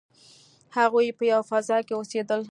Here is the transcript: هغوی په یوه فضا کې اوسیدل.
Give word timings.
هغوی 0.77 1.07
په 1.17 1.23
یوه 1.31 1.43
فضا 1.51 1.77
کې 1.85 1.93
اوسیدل. 1.95 2.39